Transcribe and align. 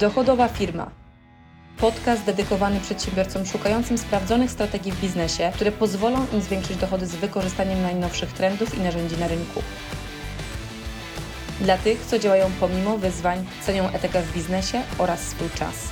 Dochodowa 0.00 0.48
firma. 0.48 0.90
Podcast 1.80 2.24
dedykowany 2.24 2.80
przedsiębiorcom 2.80 3.46
szukającym 3.46 3.98
sprawdzonych 3.98 4.50
strategii 4.50 4.92
w 4.92 5.00
biznesie, 5.00 5.52
które 5.54 5.72
pozwolą 5.72 6.18
im 6.32 6.40
zwiększyć 6.40 6.76
dochody 6.76 7.06
z 7.06 7.16
wykorzystaniem 7.16 7.82
najnowszych 7.82 8.32
trendów 8.32 8.78
i 8.78 8.80
narzędzi 8.80 9.16
na 9.20 9.28
rynku. 9.28 9.60
Dla 11.60 11.78
tych, 11.78 12.06
co 12.06 12.18
działają 12.18 12.46
pomimo 12.60 12.98
wyzwań, 12.98 13.46
cenią 13.62 13.88
etykę 13.88 14.22
w 14.22 14.34
biznesie 14.34 14.82
oraz 14.98 15.20
swój 15.20 15.50
czas. 15.50 15.88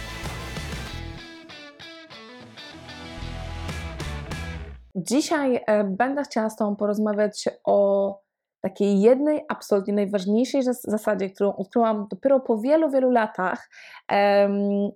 Dzisiaj 4.95 5.61
e, 5.67 5.85
będę 5.85 6.23
chciała 6.23 6.51
z 6.51 6.57
Tobą 6.57 6.77
porozmawiać 6.77 7.49
o 7.65 8.24
takiej 8.65 9.01
jednej 9.01 9.45
absolutnie 9.49 9.95
najważniejszej 9.95 10.63
zasadzie, 10.63 11.31
którą 11.31 11.57
odkryłam 11.57 12.07
dopiero 12.11 12.41
po 12.41 12.59
wielu, 12.59 12.91
wielu 12.91 13.11
latach, 13.11 13.69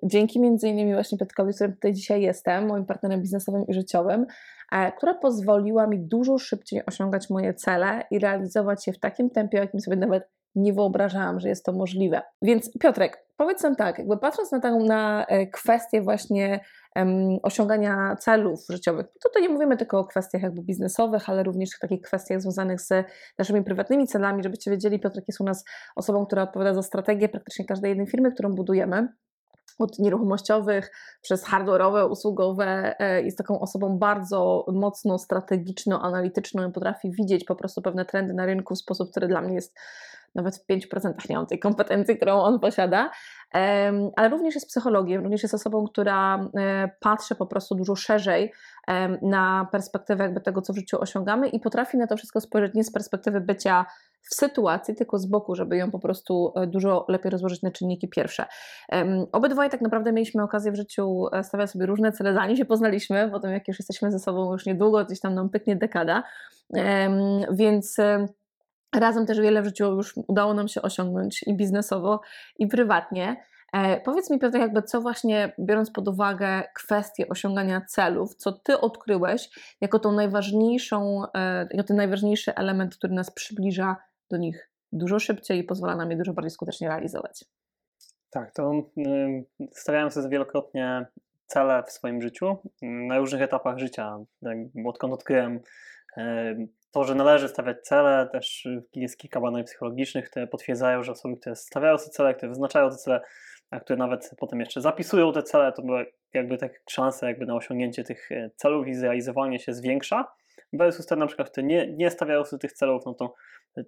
dzięki 0.03 0.41
między 0.41 0.69
innymi 0.69 0.95
właśnie 0.95 1.19
Piotrkowi, 1.19 1.53
z 1.53 1.57
którym 1.57 1.73
tutaj 1.73 1.93
dzisiaj 1.93 2.23
jestem, 2.23 2.67
moim 2.67 2.87
partnerem 2.87 3.23
biznesowym 3.23 3.67
i 3.67 3.75
życiowym, 3.75 4.27
e, 4.73 4.93
która 4.93 5.15
pozwoliła 5.15 5.87
mi 5.87 5.99
dużo 5.99 6.39
szybciej 6.39 6.87
osiągać 6.87 7.31
moje 7.31 7.55
cele 7.55 8.05
i 8.11 8.19
realizować 8.19 8.87
je 8.87 8.93
w 8.93 8.99
takim 8.99 9.31
tempie, 9.31 9.59
jakim 9.59 9.81
sobie 9.81 9.97
nawet 9.97 10.31
nie 10.59 10.73
wyobrażałam, 10.73 11.41
że 11.41 11.49
jest 11.49 11.65
to 11.65 11.73
możliwe. 11.73 12.23
Więc 12.43 12.71
Piotrek, 12.81 13.27
powiedz 13.37 13.63
nam 13.63 13.77
tak, 13.77 13.99
jakby 13.99 14.17
patrząc 14.17 14.53
na 14.53 14.61
taką 14.61 14.85
na 14.85 15.27
e, 15.27 15.47
kwestię 15.47 16.03
właśnie 16.03 16.61
um, 16.97 17.39
osiągania 17.43 18.17
celów 18.17 18.61
życiowych, 18.69 19.07
tutaj 19.23 19.43
nie 19.43 19.49
mówimy 19.49 19.77
tylko 19.77 19.99
o 19.99 20.05
kwestiach 20.05 20.43
jakby 20.43 20.63
biznesowych, 20.63 21.29
ale 21.29 21.43
również 21.43 21.71
w 21.71 21.79
takich 21.79 22.01
kwestiach 22.01 22.41
związanych 22.41 22.81
z 22.81 22.91
naszymi 23.39 23.65
prywatnymi 23.65 24.07
celami, 24.07 24.43
żebyście 24.43 24.71
wiedzieli, 24.71 25.01
Piotrek 25.01 25.25
jest 25.29 25.41
u 25.41 25.45
nas 25.45 25.65
osobą, 25.97 26.27
która 26.27 26.43
odpowiada 26.43 26.75
za 26.75 26.83
strategię 26.83 27.29
praktycznie 27.29 27.65
każdej 27.65 27.89
jednej 27.89 28.07
firmy, 28.07 28.33
którą 28.33 28.55
budujemy 28.55 29.09
od 29.79 29.99
nieruchomościowych 29.99 30.91
przez 31.23 31.45
hardware'owe, 31.45 32.11
usługowe. 32.11 32.95
E, 33.01 33.23
jest 33.23 33.39
taką 33.39 33.61
osobą 33.61 33.99
bardzo 33.99 34.67
mocno 34.73 35.19
strategiczną, 35.19 36.01
analityczną 36.01 36.69
i 36.69 36.73
potrafi 36.73 37.11
widzieć 37.11 37.45
po 37.45 37.57
prostu 37.57 37.83
pewne 37.83 38.05
trendy 38.05 38.35
na 38.35 38.47
rynku 38.47 38.75
w 38.75 38.79
sposób, 38.79 39.11
który 39.11 39.29
dla 39.29 39.41
mnie 39.41 39.55
jest 39.55 39.75
nawet 40.39 40.57
w 40.57 40.67
5% 40.67 41.31
nie 41.31 41.37
mam 41.37 41.47
tej 41.47 41.59
kompetencji, 41.59 42.17
którą 42.17 42.41
on 42.41 42.61
posiada, 42.61 43.11
ale 44.17 44.29
również 44.31 44.55
jest 44.55 44.69
psychologiem, 44.69 45.23
również 45.23 45.43
jest 45.43 45.55
osobą, 45.55 45.87
która 45.87 46.51
e, 46.57 46.91
patrzy 47.01 47.35
po 47.35 47.47
prostu 47.47 47.75
dużo 47.75 47.97
szerzej 47.97 48.53
na 49.23 49.69
perspektywę 49.73 50.25
jakby 50.25 50.41
tego, 50.41 50.63
co 50.63 50.73
w 50.73 50.77
życiu 50.77 51.01
osiągamy 51.01 51.49
i 51.49 51.61
potrafi 51.61 51.97
na 51.97 52.07
to 52.07 52.17
wszystko 52.17 52.41
spojrzeć 52.41 52.75
nie 52.75 52.85
z 52.85 52.93
perspektywy 52.93 53.41
bycia 53.41 53.87
w 54.23 54.35
sytuacji, 54.35 54.95
tylko 54.95 55.19
z 55.19 55.27
boku, 55.27 55.55
żeby 55.55 55.77
ją 55.77 55.91
po 55.91 55.99
prostu 55.99 56.53
e, 56.57 56.67
dużo 56.67 57.07
lepiej 57.09 57.31
rozłożyć 57.31 57.63
na 57.63 57.71
czynniki 57.71 58.09
pierwsze. 58.09 58.45
Obydwoje 59.33 59.71
tak 59.71 59.81
naprawdę 59.81 60.13
mieliśmy 60.13 60.43
okazję 60.43 60.73
w 60.73 60.77
życiu 60.77 61.27
e, 61.33 61.45
stawiać 61.45 61.71
sobie 61.71 61.87
różne 61.87 62.13
cele, 62.13 62.35
zanim 62.35 62.57
się 62.57 62.65
poznaliśmy, 62.65 63.29
potem 63.33 63.53
jak 63.53 63.69
już 63.69 63.79
jesteśmy 63.79 64.13
ze 64.13 64.19
sobą 64.19 64.53
już 64.53 64.67
niedługo, 64.67 65.05
gdzieś 65.05 65.21
tam 65.21 65.35
nam 65.35 65.51
pyknie 65.51 65.77
dekada, 65.77 66.23
więc 67.51 67.97
Razem 68.95 69.27
też 69.27 69.41
wiele 69.41 69.63
w 69.63 69.65
życiu 69.65 69.85
już 69.85 70.15
udało 70.17 70.55
nam 70.55 70.69
się 70.69 70.83
osiągnąć 70.83 71.43
i 71.43 71.57
biznesowo, 71.57 72.21
i 72.59 72.67
prywatnie. 72.67 73.37
E, 73.73 74.01
powiedz 74.01 74.31
mi, 74.31 74.39
Piotr, 74.39 74.59
jakby 74.59 74.83
co 74.83 75.01
właśnie, 75.01 75.53
biorąc 75.59 75.91
pod 75.91 76.09
uwagę 76.09 76.63
kwestię 76.75 77.29
osiągania 77.29 77.81
celów, 77.81 78.35
co 78.35 78.53
ty 78.53 78.81
odkryłeś 78.81 79.49
jako 79.81 79.99
tą 79.99 80.13
najważniejszą, 80.13 81.23
e, 81.35 81.69
jako 81.71 81.83
ten 81.89 81.97
najważniejszy 81.97 82.55
element, 82.55 82.97
który 82.97 83.15
nas 83.15 83.31
przybliża 83.31 83.97
do 84.31 84.37
nich 84.37 84.71
dużo 84.93 85.19
szybciej 85.19 85.59
i 85.59 85.65
pozwala 85.65 85.97
nam 85.97 86.11
je 86.11 86.17
dużo 86.17 86.33
bardziej 86.33 86.51
skutecznie 86.51 86.89
realizować? 86.89 87.45
Tak, 88.31 88.53
to 88.55 88.73
y, 88.99 89.45
stawiałem 89.73 90.11
sobie 90.11 90.29
wielokrotnie 90.29 91.07
cele 91.47 91.83
w 91.87 91.93
swoim 91.93 92.23
życiu 92.23 92.57
na 92.83 93.19
różnych 93.19 93.43
etapach 93.43 93.79
życia. 93.79 94.19
Odkąd 94.87 95.15
odkryłem 95.15 95.61
to, 96.91 97.05
że 97.05 97.15
należy 97.15 97.49
stawiać 97.49 97.77
cele, 97.83 98.29
też 98.33 98.69
jest 98.95 99.19
kilka 99.19 99.41
badań 99.41 99.65
psychologicznych, 99.65 100.31
które 100.31 100.47
potwierdzają, 100.47 101.03
że 101.03 101.13
osoby, 101.13 101.37
które 101.37 101.57
stawiają 101.57 101.99
sobie 101.99 102.11
cele, 102.11 102.35
które 102.35 102.49
wyznaczają 102.49 102.91
te 102.91 102.97
cele, 102.97 103.21
a 103.71 103.81
które 103.81 103.97
nawet 103.97 104.31
potem 104.39 104.61
jeszcze 104.61 104.81
zapisują 104.81 105.33
te 105.33 105.43
cele, 105.43 105.73
to 105.73 105.83
były 105.83 106.07
jakby 106.35 106.59
tak 106.59 106.73
szanse 106.91 107.27
jakby 107.27 107.47
na 107.47 107.55
osiągnięcie 107.55 108.05
tych 108.05 108.33
e, 108.33 108.51
celów 108.57 108.87
i 108.89 108.95
zrealizowanie 108.95 109.59
się 109.59 109.73
zwiększa. 109.73 110.33
Versus 110.73 111.07
te 111.07 111.17
na 111.17 111.27
przykład, 111.27 111.51
które 111.51 111.67
nie, 111.67 111.93
nie 111.93 112.11
stawiają 112.11 112.45
sobie 112.45 112.61
tych 112.61 112.73
celów, 112.73 113.03
no 113.07 113.15
to 113.15 113.35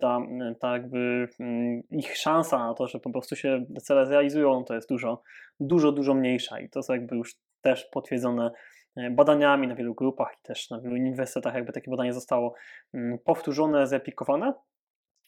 ta, 0.00 0.18
ta 0.60 0.72
jakby 0.72 1.28
mm, 1.40 1.82
ich 1.90 2.16
szansa 2.16 2.58
na 2.58 2.74
to, 2.74 2.86
że 2.86 3.00
po 3.00 3.10
prostu 3.10 3.36
się 3.36 3.64
cele 3.82 4.06
zrealizują, 4.06 4.64
to 4.64 4.74
jest 4.74 4.88
dużo, 4.88 5.22
dużo, 5.60 5.92
dużo 5.92 6.14
mniejsza 6.14 6.60
i 6.60 6.68
to 6.68 6.82
są 6.82 6.92
jakby 6.92 7.16
już 7.16 7.34
też 7.60 7.84
potwierdzone 7.84 8.50
badaniami 9.10 9.68
na 9.68 9.74
wielu 9.74 9.94
grupach 9.94 10.32
i 10.38 10.42
też 10.42 10.70
na 10.70 10.80
wielu 10.80 10.94
uniwersytetach 10.94 11.54
jakby 11.54 11.72
takie 11.72 11.90
badanie 11.90 12.12
zostało 12.12 12.54
mm, 12.94 13.18
powtórzone, 13.18 13.86
zreplikowane. 13.86 14.52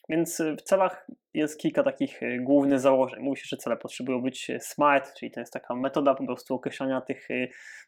Więc 0.09 0.39
e, 0.39 0.55
w 0.55 0.61
celach 0.61 1.07
jest 1.33 1.59
kilka 1.59 1.83
takich 1.83 2.23
e, 2.23 2.39
głównych 2.39 2.79
założeń. 2.79 3.23
Mówi 3.23 3.39
się, 3.39 3.45
że 3.47 3.57
cele 3.57 3.77
potrzebują 3.77 4.21
być 4.21 4.51
smart, 4.59 5.13
czyli 5.13 5.31
to 5.31 5.39
jest 5.39 5.53
taka 5.53 5.75
metoda 5.75 6.15
po 6.15 6.25
prostu 6.25 6.55
określania 6.55 7.01
tych, 7.01 7.27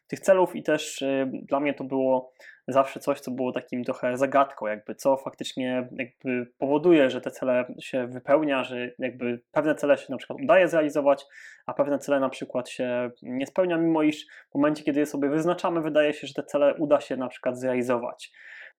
tych 0.06 0.20
celów 0.20 0.56
i 0.56 0.62
też 0.62 1.04
dla 1.42 1.60
mnie 1.60 1.74
to 1.74 1.84
było 1.84 2.32
zawsze 2.68 3.00
coś, 3.00 3.20
co 3.20 3.30
było 3.30 3.52
takim 3.52 3.84
trochę 3.84 4.16
zagadką, 4.16 4.66
jakby 4.66 4.94
co 4.94 5.16
faktycznie 5.16 5.88
jakby 5.92 6.52
powoduje, 6.58 7.10
że 7.10 7.20
te 7.20 7.30
cele 7.30 7.74
się 7.80 8.06
wypełnia, 8.06 8.64
że 8.64 8.90
jakby 8.98 9.42
pewne 9.52 9.74
cele 9.74 9.98
się 9.98 10.06
na 10.08 10.16
przykład 10.16 10.38
udaje 10.42 10.68
zrealizować, 10.68 11.24
a 11.66 11.74
pewne 11.74 11.98
cele 11.98 12.20
na 12.20 12.28
przykład 12.28 12.70
się 12.70 13.10
nie 13.22 13.46
spełnia, 13.46 13.78
mimo 13.78 14.02
iż 14.02 14.26
w 14.50 14.54
momencie, 14.54 14.84
kiedy 14.84 15.00
je 15.00 15.06
sobie 15.06 15.28
wyznaczamy, 15.28 15.80
wydaje 15.80 16.12
się, 16.12 16.26
że 16.26 16.34
te 16.34 16.42
cele 16.42 16.74
uda 16.74 17.00
się 17.00 17.16
na 17.16 17.28
przykład 17.28 17.58
zrealizować. 17.58 18.32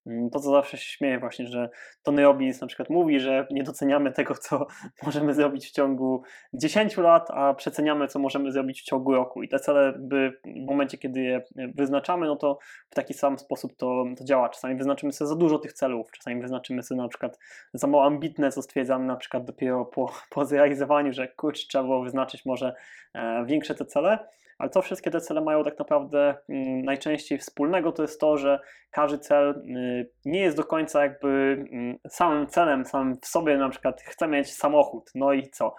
Mm, 0.05 0.29
to, 0.29 0.39
co 0.39 0.51
zawsze 0.51 0.77
się 0.77 0.91
śmieję 0.91 1.19
właśnie, 1.19 1.47
że 1.47 1.69
Tony 2.03 2.23
Robbins 2.23 2.61
na 2.61 2.67
przykład 2.67 2.89
mówi, 2.89 3.19
że 3.19 3.47
nie 3.51 3.63
doceniamy 3.63 4.11
tego, 4.11 4.35
co 4.35 4.67
możemy 5.05 5.33
zrobić 5.33 5.67
w 5.67 5.71
ciągu 5.71 6.23
10 6.53 6.97
lat, 6.97 7.31
a 7.31 7.53
przeceniamy, 7.53 8.07
co 8.07 8.19
możemy 8.19 8.51
zrobić 8.51 8.81
w 8.81 8.83
ciągu 8.83 9.13
roku. 9.13 9.43
I 9.43 9.49
te 9.49 9.59
cele 9.59 9.93
by 9.99 10.39
w 10.45 10.65
momencie, 10.65 10.97
kiedy 10.97 11.21
je 11.21 11.41
wyznaczamy, 11.75 12.27
no 12.27 12.35
to 12.35 12.59
w 12.89 12.95
taki 12.95 13.13
sam 13.13 13.39
sposób 13.39 13.75
to, 13.77 14.05
to 14.17 14.23
działa. 14.23 14.49
Czasami 14.49 14.75
wyznaczymy 14.75 15.13
sobie 15.13 15.27
za 15.27 15.35
dużo 15.35 15.59
tych 15.59 15.73
celów, 15.73 16.11
czasami 16.11 16.41
wyznaczymy 16.41 16.83
sobie 16.83 17.01
na 17.01 17.07
przykład 17.07 17.39
za 17.73 17.87
mało 17.87 18.05
ambitne, 18.05 18.51
co 18.51 18.61
stwierdzamy 18.61 19.05
na 19.05 19.15
przykład 19.15 19.45
dopiero 19.45 19.85
po, 19.85 20.11
po 20.33 20.45
zrealizowaniu, 20.45 21.13
że 21.13 21.27
kurczę, 21.27 21.63
trzeba 21.69 21.83
było 21.83 22.03
wyznaczyć 22.03 22.45
może 22.45 22.73
e, 23.13 23.45
większe 23.45 23.75
te 23.75 23.85
cele. 23.85 24.27
Ale 24.57 24.69
co 24.69 24.81
wszystkie 24.81 25.12
te 25.12 25.22
cele 25.22 25.41
mają 25.41 25.63
tak 25.63 25.79
naprawdę 25.79 26.35
mm, 26.50 26.81
najczęściej 26.81 27.38
wspólnego, 27.38 27.91
to 27.91 28.01
jest 28.01 28.19
to, 28.19 28.38
że 28.38 28.59
każdy 28.91 29.19
cel 29.19 29.50
y, 29.50 30.09
nie 30.25 30.40
jest 30.40 30.57
do 30.57 30.63
końca 30.63 31.03
jakby 31.03 31.28
mm, 31.72 31.97
samym 32.09 32.47
celem, 32.47 32.85
samym 32.85 33.18
w 33.22 33.25
sobie, 33.28 33.57
na 33.57 33.69
przykład 33.69 34.01
chcę 34.01 34.28
mieć 34.28 34.53
samochód, 34.53 35.12
no 35.16 35.34
i 35.34 35.50
co? 35.50 35.75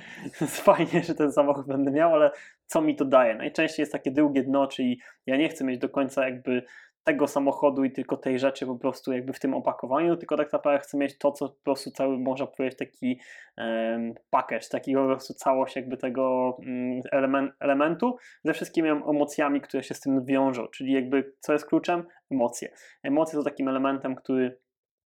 Fajnie, 0.64 1.02
że 1.02 1.14
ten 1.14 1.32
samochód 1.32 1.66
będę 1.66 1.90
miał, 1.90 2.14
ale 2.14 2.30
co 2.66 2.80
mi 2.80 2.96
to 2.96 3.04
daje? 3.04 3.34
Najczęściej 3.34 3.82
jest 3.82 3.92
takie 3.92 4.10
drugie 4.10 4.42
dno, 4.42 4.66
czyli 4.66 5.00
ja 5.26 5.36
nie 5.36 5.48
chcę 5.48 5.64
mieć 5.64 5.78
do 5.78 5.88
końca 5.88 6.24
jakby 6.24 6.62
tego 7.06 7.26
samochodu 7.28 7.84
i 7.84 7.90
tylko 7.90 8.16
tej 8.16 8.38
rzeczy 8.38 8.66
po 8.66 8.76
prostu 8.76 9.12
jakby 9.12 9.32
w 9.32 9.40
tym 9.40 9.54
opakowaniu, 9.54 10.16
tylko 10.16 10.36
tak 10.36 10.52
naprawdę 10.52 10.80
chcę 10.80 10.98
mieć 10.98 11.18
to, 11.18 11.32
co 11.32 11.48
po 11.48 11.64
prostu 11.64 11.90
cały, 11.90 12.18
można 12.18 12.46
powiedzieć, 12.46 12.78
taki 12.78 13.20
um, 13.58 14.14
package, 14.30 14.66
taki 14.70 14.94
po 14.94 15.06
prostu 15.06 15.34
całość 15.34 15.76
jakby 15.76 15.96
tego 15.96 16.56
um, 16.58 17.00
element, 17.12 17.52
elementu 17.60 18.16
ze 18.44 18.54
wszystkimi 18.54 18.88
emocjami, 18.88 19.60
które 19.60 19.82
się 19.82 19.94
z 19.94 20.00
tym 20.00 20.24
wiążą, 20.24 20.66
czyli 20.66 20.92
jakby 20.92 21.32
co 21.40 21.52
jest 21.52 21.66
kluczem? 21.66 22.06
Emocje. 22.30 22.68
Emocje 23.02 23.38
są 23.38 23.44
takim 23.44 23.68
elementem, 23.68 24.14
który 24.14 24.58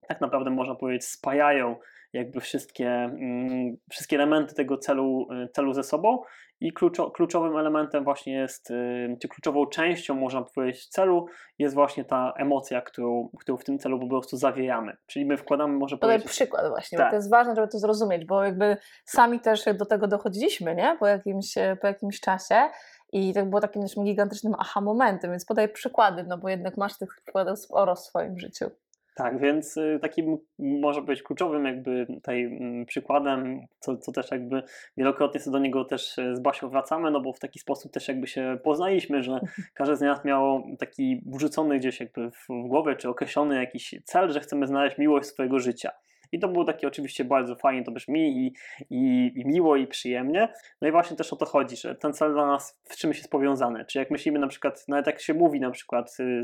tak 0.09 0.21
naprawdę 0.21 0.51
można 0.51 0.75
powiedzieć 0.75 1.05
spajają 1.05 1.77
jakby 2.13 2.41
wszystkie, 2.41 2.91
mm, 2.91 3.77
wszystkie 3.91 4.17
elementy 4.17 4.55
tego 4.55 4.79
celu, 4.79 5.29
y, 5.45 5.49
celu 5.49 5.75
ze 5.75 5.83
sobą 5.83 6.23
i 6.61 6.73
kluczo, 6.73 7.11
kluczowym 7.11 7.57
elementem 7.57 8.05
właśnie 8.05 8.35
jest, 8.35 8.71
y, 8.71 9.17
czy 9.21 9.29
kluczową 9.29 9.67
częścią 9.67 10.15
można 10.15 10.43
powiedzieć 10.43 10.89
celu 10.89 11.27
jest 11.59 11.75
właśnie 11.75 12.05
ta 12.05 12.33
emocja, 12.37 12.83
którą, 12.83 13.29
którą 13.41 13.59
w 13.59 13.65
tym 13.65 13.79
celu 13.79 14.01
po 14.01 14.07
prostu 14.07 14.37
zawijamy. 14.37 14.97
Czyli 15.07 15.27
my 15.27 15.37
wkładamy, 15.37 15.79
może 15.79 15.99
Podaj 15.99 16.17
powiedzieć... 16.17 16.33
przykład 16.33 16.69
właśnie, 16.69 16.99
tak. 16.99 17.07
bo 17.07 17.11
to 17.11 17.17
jest 17.17 17.31
ważne, 17.31 17.55
żeby 17.55 17.69
to 17.69 17.79
zrozumieć, 17.79 18.25
bo 18.25 18.45
jakby 18.45 18.77
sami 19.05 19.41
też 19.41 19.65
do 19.75 19.87
tego 19.87 20.09
dochodziliśmy, 20.09 20.75
nie? 20.75 20.97
Po 21.01 21.07
jakimś, 21.07 21.55
po 21.81 21.87
jakimś 21.87 22.21
czasie 22.21 22.69
i 23.13 23.35
to 23.35 23.47
było 23.47 23.61
takim 23.61 23.83
naszym 23.83 24.05
gigantycznym 24.05 24.55
aha 24.59 24.81
momentem, 24.81 25.31
więc 25.31 25.45
podaj 25.45 25.69
przykłady, 25.69 26.25
no 26.29 26.39
bo 26.39 26.49
jednak 26.49 26.77
masz 26.77 26.99
tych 26.99 27.09
przykładów 27.23 27.59
sporo 27.59 27.95
w 27.95 28.01
swoim 28.01 28.39
życiu. 28.39 28.71
Tak, 29.19 29.41
więc 29.41 29.77
y, 29.77 29.99
takim 30.03 30.39
może 30.59 31.03
być 31.03 31.23
kluczowym 31.23 31.65
jakby 31.65 32.07
tutaj 32.07 32.45
mm, 32.45 32.87
przykładem, 32.87 33.61
co, 33.81 33.97
co 33.97 34.13
też 34.13 34.31
jakby 34.31 34.63
wielokrotnie 34.97 35.41
do 35.47 35.59
niego 35.59 35.85
też 35.85 36.19
y, 36.19 36.37
z 36.37 36.41
Basią 36.41 36.69
wracamy, 36.69 37.11
no 37.11 37.21
bo 37.21 37.33
w 37.33 37.39
taki 37.39 37.59
sposób 37.59 37.93
też 37.93 38.09
jakby 38.09 38.27
się 38.27 38.59
poznaliśmy, 38.65 39.23
że 39.23 39.41
każdy 39.75 39.97
z 39.97 40.01
nas 40.01 40.25
miał 40.25 40.63
taki 40.79 41.23
wrzucony 41.27 41.79
gdzieś 41.79 42.01
jakby 42.01 42.31
w, 42.31 42.47
głowie, 42.69 42.97
czy 42.97 43.09
określony 43.09 43.55
jakiś 43.55 43.95
cel, 44.05 44.33
że 44.33 44.41
chcemy 44.41 44.67
znaleźć 44.67 44.99
miłość 44.99 45.29
swojego 45.29 45.59
życia. 45.59 45.91
I 46.33 46.39
to 46.39 46.49
było 46.49 46.65
takie 46.65 46.89
oczywiście 46.89 47.25
bardzo 47.25 47.57
fajnie, 47.57 47.85
to 47.85 47.93
brzmi 47.93 48.47
i, 48.47 48.55
i, 48.91 49.33
i 49.37 49.47
miło 49.47 49.77
i 49.77 49.87
przyjemnie. 49.87 50.49
No 50.83 50.89
i 50.89 50.91
właśnie 50.91 51.17
też 51.17 51.33
o 51.33 51.37
to 51.37 51.47
chodzi, 51.47 51.77
że 51.77 51.95
ten 51.95 52.13
cel 52.13 52.33
dla 52.33 52.47
nas 52.47 52.81
w 52.85 52.97
czymś 52.97 53.17
jest 53.17 53.31
powiązany. 53.31 53.85
Czy 53.85 53.99
jak 53.99 54.11
myślimy 54.11 54.39
na 54.39 54.49
przykład, 54.49 54.85
nawet 54.89 55.07
jak 55.07 55.21
się 55.21 55.35
mówi 55.35 55.61
na 55.61 55.71
przykład 55.71 56.17
y, 56.21 56.43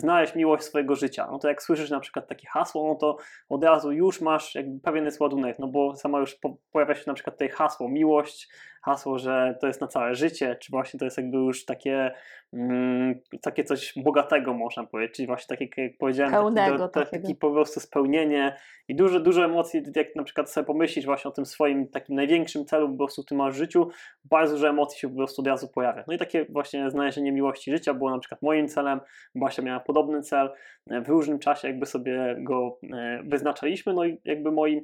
znaleźć 0.00 0.34
miłość 0.34 0.64
swojego 0.64 0.94
życia, 0.94 1.28
no 1.30 1.38
to 1.38 1.48
jak 1.48 1.62
słyszysz 1.62 1.90
na 1.90 2.00
przykład 2.00 2.28
takie 2.28 2.48
hasło, 2.48 2.88
no 2.88 2.94
to 2.94 3.16
od 3.48 3.64
razu 3.64 3.92
już 3.92 4.20
masz 4.20 4.54
jakby 4.54 4.80
pewien 4.80 5.04
jest 5.04 5.20
ładunek, 5.20 5.58
no 5.58 5.68
bo 5.68 5.96
sama 5.96 6.18
już 6.18 6.34
po, 6.34 6.56
pojawia 6.72 6.94
się 6.94 7.04
na 7.06 7.14
przykład 7.14 7.34
tutaj 7.34 7.48
hasło 7.48 7.88
miłość, 7.88 8.48
hasło, 8.86 9.18
że 9.18 9.58
to 9.60 9.66
jest 9.66 9.80
na 9.80 9.86
całe 9.86 10.14
życie, 10.14 10.56
czy 10.60 10.70
właśnie 10.70 10.98
to 10.98 11.04
jest 11.04 11.16
jakby 11.16 11.36
już 11.36 11.64
takie, 11.64 12.12
mm, 12.52 13.20
takie 13.42 13.64
coś 13.64 13.92
bogatego 13.96 14.54
można 14.54 14.86
powiedzieć, 14.86 15.16
czyli 15.16 15.26
właśnie 15.26 15.56
takie 15.56 15.82
jak 15.82 15.92
powiedziałem, 15.98 16.32
Pełnego, 16.32 16.88
taki, 16.88 17.10
taki 17.10 17.34
po 17.34 17.50
prostu 17.50 17.80
spełnienie 17.80 18.56
i 18.88 18.96
dużo, 18.96 19.20
dużo 19.20 19.44
emocji, 19.44 19.82
jak 19.96 20.16
na 20.16 20.24
przykład 20.24 20.50
sobie 20.50 20.66
pomyślisz 20.66 21.04
właśnie 21.04 21.28
o 21.28 21.32
tym 21.32 21.46
swoim 21.46 21.88
takim 21.88 22.16
największym 22.16 22.64
celu 22.64 22.88
po 22.88 22.96
prostu 22.96 23.22
w 23.22 23.26
tym 23.26 23.38
masz 23.38 23.56
życiu, 23.56 23.88
bardzo 24.24 24.54
dużo 24.54 24.68
emocji 24.68 25.00
się 25.00 25.08
po 25.08 25.16
prostu 25.16 25.42
od 25.42 25.48
razu 25.48 25.68
pojawia. 25.68 26.04
No 26.06 26.14
i 26.14 26.18
takie 26.18 26.44
właśnie 26.44 26.90
znalezienie 26.90 27.32
miłości 27.32 27.70
życia 27.70 27.94
było 27.94 28.10
na 28.10 28.18
przykład 28.18 28.42
moim 28.42 28.68
celem, 28.68 29.00
Basia 29.34 29.62
miała 29.62 29.80
podobny 29.86 30.22
cel, 30.22 30.50
w 30.86 31.08
różnym 31.08 31.38
czasie 31.38 31.68
jakby 31.68 31.86
sobie 31.86 32.36
go 32.38 32.78
e, 32.92 33.22
wyznaczaliśmy, 33.24 33.92
no 33.92 34.04
i 34.04 34.20
jakby 34.24 34.52
moim 34.52 34.80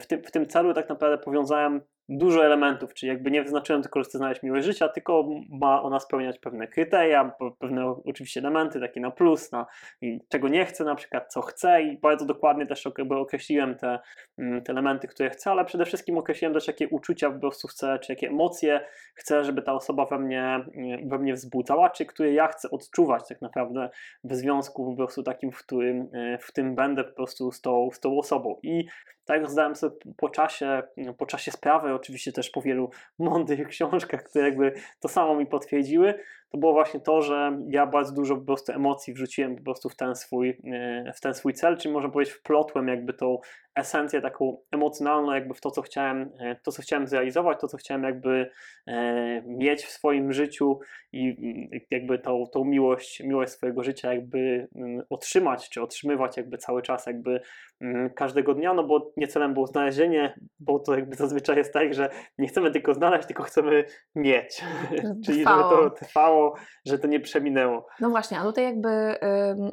w 0.00 0.06
tym, 0.06 0.22
w 0.22 0.30
tym 0.30 0.46
celu 0.46 0.74
tak 0.74 0.88
naprawdę 0.88 1.18
powiązałem 1.18 1.80
dużo 2.08 2.44
elementów, 2.44 2.94
czyli 2.94 3.10
jakby 3.10 3.30
nie 3.30 3.42
wyznaczyłem 3.42 3.82
tylko, 3.82 4.00
że 4.00 4.04
chcę 4.04 4.18
znaleźć 4.18 4.42
miłość 4.42 4.66
życia, 4.66 4.88
tylko 4.88 5.28
ma 5.50 5.82
ona 5.82 6.00
spełniać 6.00 6.38
pewne 6.38 6.68
kryteria, 6.68 7.32
pewne 7.58 7.94
oczywiście 8.04 8.40
elementy, 8.40 8.80
takie 8.80 9.00
na 9.00 9.10
plus, 9.10 9.52
na 9.52 9.66
czego 10.28 10.48
nie 10.48 10.64
chcę 10.64 10.84
na 10.84 10.94
przykład, 10.94 11.32
co 11.32 11.42
chcę 11.42 11.82
i 11.82 11.98
bardzo 11.98 12.24
dokładnie 12.24 12.66
też 12.66 12.84
jakby 12.98 13.16
określiłem 13.16 13.74
te, 13.74 13.98
mm, 14.38 14.62
te 14.62 14.72
elementy, 14.72 15.08
które 15.08 15.30
chcę, 15.30 15.50
ale 15.50 15.64
przede 15.64 15.84
wszystkim 15.84 16.18
określiłem 16.18 16.54
też 16.54 16.66
jakie 16.66 16.88
uczucia 16.88 17.30
po 17.30 17.38
prostu 17.38 17.68
chcę, 17.68 17.98
czy 17.98 18.12
jakie 18.12 18.28
emocje 18.28 18.80
chcę, 19.14 19.44
żeby 19.44 19.62
ta 19.62 19.72
osoba 19.72 20.06
we 20.06 20.18
mnie, 20.18 20.64
we 21.06 21.18
mnie 21.18 21.34
wzbudzała, 21.34 21.90
czy 21.90 22.06
które 22.06 22.32
ja 22.32 22.46
chcę 22.48 22.70
odczuwać 22.70 23.28
tak 23.28 23.40
naprawdę 23.40 23.90
w 24.24 24.34
związku 24.34 24.90
po 24.90 24.96
prostu 24.96 25.22
takim, 25.22 25.52
w 25.52 25.58
którym, 25.58 26.08
w 26.40 26.52
tym 26.52 26.74
będę 26.74 27.04
po 27.04 27.12
prostu 27.12 27.52
z 27.52 27.60
tą, 27.60 27.90
z 27.92 28.00
tą 28.00 28.18
osobą. 28.18 28.56
I 28.62 28.86
tak 29.28 29.50
zdałem 29.50 29.76
sobie 29.76 29.96
po 30.16 30.28
czasie, 30.28 30.82
po 31.18 31.26
czasie 31.26 31.50
sprawy, 31.50 31.94
oczywiście 31.94 32.32
też 32.32 32.50
po 32.50 32.62
wielu 32.62 32.90
mądrych 33.18 33.68
książkach, 33.74 34.22
które 34.22 34.44
jakby 34.44 34.72
to 35.00 35.08
samo 35.08 35.34
mi 35.34 35.46
potwierdziły, 35.46 36.14
to 36.50 36.58
było 36.58 36.72
właśnie 36.72 37.00
to, 37.00 37.22
że 37.22 37.58
ja 37.68 37.86
bardzo 37.86 38.12
dużo 38.12 38.36
po 38.36 38.42
prostu 38.42 38.72
emocji 38.72 39.14
wrzuciłem 39.14 39.56
po 39.56 39.62
prostu 39.62 39.88
w 39.88 39.96
ten 39.96 40.16
swój, 40.16 40.60
e, 40.72 41.12
w 41.16 41.20
ten 41.20 41.34
swój 41.34 41.54
cel, 41.54 41.76
czyli 41.76 41.94
można 41.94 42.10
powiedzieć 42.10 42.34
wplotłem 42.34 42.88
jakby 42.88 43.12
tą 43.14 43.38
esencję 43.74 44.20
taką 44.20 44.58
emocjonalną 44.70 45.32
jakby 45.32 45.54
w 45.54 45.60
to, 45.60 45.70
co 45.70 45.82
chciałem, 45.82 46.30
e, 46.38 46.56
to, 46.56 46.72
co 46.72 46.82
chciałem 46.82 47.06
zrealizować, 47.06 47.60
to, 47.60 47.68
co 47.68 47.76
chciałem 47.76 48.02
jakby 48.02 48.50
e, 48.86 49.42
mieć 49.46 49.84
w 49.84 49.90
swoim 49.90 50.32
życiu 50.32 50.80
i 51.12 51.36
jakby 51.90 52.18
tą, 52.18 52.46
tą 52.52 52.64
miłość, 52.64 53.20
miłość 53.20 53.52
swojego 53.52 53.82
życia 53.82 54.14
jakby 54.14 54.68
mm, 54.74 55.02
otrzymać, 55.10 55.70
czy 55.70 55.82
otrzymywać 55.82 56.36
jakby 56.36 56.58
cały 56.58 56.82
czas 56.82 57.06
jakby 57.06 57.40
mm, 57.80 58.10
każdego 58.10 58.54
dnia, 58.54 58.74
no 58.74 58.84
bo 58.84 59.12
nie 59.16 59.28
celem 59.28 59.54
było 59.54 59.66
znalezienie, 59.66 60.34
bo 60.60 60.78
to 60.78 60.94
jakby 60.94 61.16
zazwyczaj 61.16 61.56
jest 61.56 61.72
tak, 61.72 61.94
że 61.94 62.10
nie 62.38 62.48
chcemy 62.48 62.70
tylko 62.70 62.94
znaleźć, 62.94 63.26
tylko 63.26 63.42
chcemy 63.42 63.84
mieć, 64.14 64.64
czyli 65.26 65.38
żeby 65.44 65.60
to 65.60 65.90
trwało 65.90 66.37
że 66.84 66.98
to 66.98 67.06
nie 67.06 67.20
przeminęło. 67.20 67.86
No 68.00 68.10
właśnie, 68.10 68.38
a 68.38 68.42
tutaj 68.42 68.64
jakby 68.64 68.88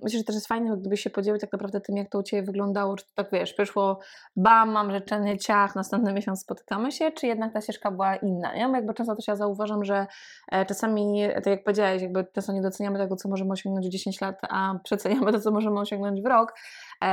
myślę, 0.04 0.20
że 0.20 0.24
też 0.24 0.36
jest 0.36 0.48
fajne, 0.48 0.78
gdybyś 0.78 1.02
się 1.02 1.10
podzielił 1.10 1.40
tak 1.40 1.52
naprawdę 1.54 1.82
tym, 1.82 1.98
jak 1.98 2.10
to 2.10 2.20
u 2.20 2.24
Ciebie 2.24 2.44
wyglądało, 2.44 2.96
czy 2.96 3.06
to 3.06 3.12
tak 3.16 3.28
wiesz, 3.32 3.54
przyszło 3.54 4.00
bam, 4.36 4.72
mam 4.72 4.92
życzenie, 4.92 5.38
ciach, 5.38 5.76
następny 5.76 6.14
miesiąc 6.14 6.42
spotykamy 6.42 6.92
się, 6.92 7.12
czy 7.12 7.28
jednak 7.28 7.54
ta 7.54 7.62
ścieżka 7.62 7.92
była 7.92 8.16
inna, 8.16 8.56
nie? 8.56 8.68
Bo 8.68 8.76
jakby 8.76 8.94
często 8.94 9.16
też 9.16 9.28
ja 9.28 9.36
zauważam, 9.36 9.84
że 9.84 10.08
e, 10.52 10.66
czasami, 10.66 11.28
tak 11.36 11.46
jak 11.46 11.64
powiedziałeś, 11.64 12.02
jakby 12.02 12.26
często 12.34 12.54
nie 12.54 12.62
doceniamy 12.62 13.00
tego, 13.00 13.16
co 13.16 13.30
możemy 13.30 13.52
osiągnąć 13.52 13.88
w 13.88 13.90
10 13.90 14.22
lat, 14.22 14.40
a 14.50 14.74
przeceniamy 14.84 15.32
to, 15.32 15.40
co 15.40 15.52
możemy 15.52 15.80
osiągnąć 15.80 16.22
w 16.22 16.26
rok, 16.26 16.54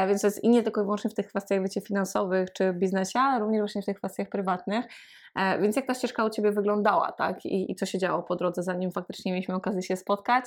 więc 0.09 0.21
to 0.21 0.27
jest 0.27 0.45
i 0.45 0.49
nie 0.49 0.63
tylko 0.63 0.81
i 0.81 0.85
wyłącznie 0.85 1.11
w 1.11 1.15
tych 1.15 1.27
kwestiach, 1.27 1.63
wiecie, 1.63 1.81
finansowych 1.81 2.53
czy 2.53 2.73
biznesie, 2.73 3.19
ale 3.19 3.41
również 3.41 3.61
właśnie 3.61 3.83
w 3.83 3.87
tych 3.87 3.97
kwestiach 3.97 4.29
prywatnych. 4.29 4.85
E, 5.37 5.59
więc 5.59 5.77
jak 5.77 5.87
ta 5.87 5.95
ścieżka 5.95 6.25
u 6.25 6.31
Ciebie 6.31 6.53
wyglądała, 6.53 7.13
tak? 7.13 7.45
I, 7.45 7.73
I, 7.73 7.75
co 7.75 7.87
się 7.87 7.99
działo 7.99 8.23
po 8.23 8.37
drodze, 8.37 8.63
zanim 8.63 8.93
faktycznie 8.93 9.33
mieliśmy 9.33 9.55
okazję 9.55 9.83
się 9.83 9.97
spotkać? 9.97 10.45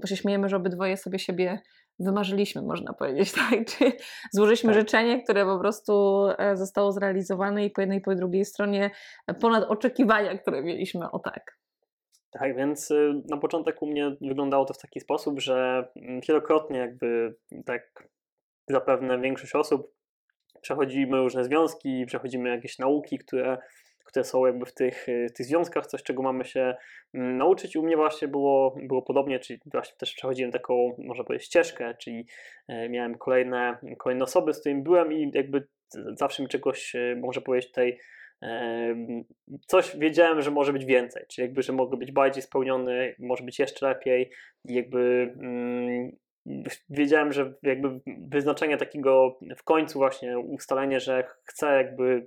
Bo 0.00 0.06
się 0.06 0.16
śmiejemy, 0.16 0.48
że 0.48 0.56
obydwoje 0.56 0.96
sobie 0.96 1.18
siebie 1.18 1.60
wymarzyliśmy, 1.98 2.62
można 2.62 2.92
powiedzieć, 2.92 3.32
tak? 3.50 3.64
Czy 3.66 3.92
złożyliśmy 4.32 4.72
tak. 4.72 4.80
życzenie, 4.80 5.22
które 5.22 5.44
po 5.44 5.58
prostu 5.58 6.24
e, 6.38 6.56
zostało 6.56 6.92
zrealizowane 6.92 7.64
i 7.64 7.70
po 7.70 7.80
jednej 7.80 7.98
i 7.98 8.00
po 8.00 8.14
drugiej 8.14 8.44
stronie 8.44 8.90
ponad 9.40 9.64
oczekiwania, 9.64 10.38
które 10.38 10.62
mieliśmy, 10.62 11.10
o 11.10 11.18
tak. 11.18 11.61
Tak, 12.32 12.56
więc 12.56 12.90
y, 12.90 13.22
na 13.28 13.36
początek 13.36 13.82
u 13.82 13.86
mnie 13.86 14.16
wyglądało 14.20 14.64
to 14.64 14.74
w 14.74 14.78
taki 14.78 15.00
sposób, 15.00 15.40
że 15.40 15.88
mm, 15.96 16.20
wielokrotnie 16.28 16.78
jakby 16.78 17.34
tak 17.64 18.08
zapewne 18.68 19.20
większość 19.20 19.54
osób 19.54 19.94
przechodzimy 20.60 21.16
różne 21.16 21.44
związki, 21.44 22.06
przechodzimy 22.06 22.48
jakieś 22.48 22.78
nauki, 22.78 23.18
które, 23.18 23.58
które 24.04 24.24
są 24.24 24.46
jakby 24.46 24.66
w 24.66 24.74
tych, 24.74 25.06
w 25.30 25.32
tych 25.32 25.46
związkach, 25.46 25.86
coś 25.86 26.02
czego 26.02 26.22
mamy 26.22 26.44
się 26.44 26.74
mm, 27.14 27.36
nauczyć. 27.36 27.76
U 27.76 27.82
mnie 27.82 27.96
właśnie 27.96 28.28
było, 28.28 28.76
było 28.82 29.02
podobnie, 29.02 29.38
czyli 29.38 29.60
właśnie 29.66 29.96
też 29.98 30.14
przechodziłem 30.14 30.52
taką, 30.52 30.96
można 30.98 31.24
powiedzieć, 31.24 31.46
ścieżkę, 31.46 31.94
czyli 31.94 32.26
e, 32.68 32.88
miałem 32.88 33.18
kolejne, 33.18 33.78
kolejne 33.98 34.24
osoby, 34.24 34.54
z 34.54 34.60
którymi 34.60 34.82
byłem 34.82 35.12
i 35.12 35.30
jakby 35.34 35.68
zawsze 36.14 36.42
mi 36.42 36.48
czegoś, 36.48 36.94
e, 36.94 37.16
może 37.16 37.40
powiedzieć 37.40 37.68
tutaj, 37.68 37.98
coś 39.66 39.96
wiedziałem, 39.96 40.42
że 40.42 40.50
może 40.50 40.72
być 40.72 40.84
więcej, 40.84 41.24
czyli 41.28 41.46
jakby, 41.46 41.62
że 41.62 41.72
mogę 41.72 41.96
być 41.96 42.12
bardziej 42.12 42.42
spełniony, 42.42 43.14
może 43.18 43.44
być 43.44 43.58
jeszcze 43.58 43.86
lepiej. 43.86 44.30
Jakby 44.64 45.34
mm, 45.40 46.16
wiedziałem, 46.90 47.32
że 47.32 47.54
jakby 47.62 48.00
wyznaczenie 48.06 48.76
takiego 48.76 49.38
w 49.56 49.62
końcu 49.62 49.98
właśnie 49.98 50.38
ustalenie, 50.38 51.00
że 51.00 51.24
chcę 51.44 51.76
jakby 51.76 52.26